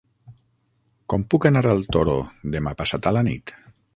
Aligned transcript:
Com 1.13 1.25
puc 1.33 1.45
anar 1.51 1.63
al 1.73 1.85
Toro 1.97 2.17
demà 2.57 2.75
passat 2.83 3.11
a 3.11 3.15
la 3.21 3.27
nit? 3.31 3.57